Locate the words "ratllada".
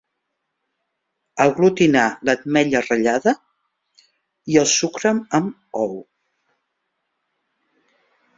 2.85-3.35